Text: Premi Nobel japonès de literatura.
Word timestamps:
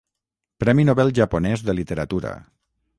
Premi 0.63 0.87
Nobel 0.89 1.13
japonès 1.21 1.67
de 1.69 1.79
literatura. 1.83 2.37